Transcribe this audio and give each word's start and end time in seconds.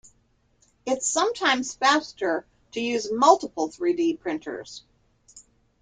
It's 0.83 1.05
sometimes 1.07 1.75
faster 1.75 2.47
to 2.71 2.81
use 2.81 3.11
multiple 3.11 3.67
three-d 3.67 4.17
printers. 4.17 4.81